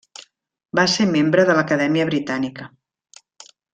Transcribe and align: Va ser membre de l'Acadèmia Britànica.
Va 0.79 0.85
ser 0.93 1.05
membre 1.11 1.45
de 1.49 1.55
l'Acadèmia 1.57 2.07
Britànica. 2.11 2.67